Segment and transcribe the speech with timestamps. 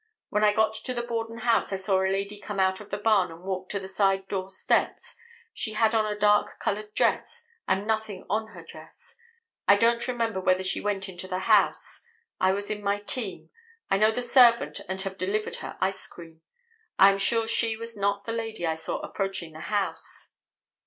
[0.29, 2.97] When I got to the Borden house I saw a lady come out of the
[2.97, 5.15] barn and walk to the side door steps;
[5.53, 9.15] she had on a dark colored dress and nothing on her dress;
[9.67, 12.03] I don't remember whether she went into the house;
[12.39, 13.51] I was in my team;
[13.91, 16.41] I know the servant and have delivered her ice cream;
[16.97, 20.33] I am sure she was not the lady I saw approaching the house."